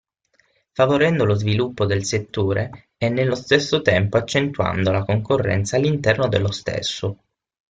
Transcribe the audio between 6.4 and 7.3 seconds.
stesso.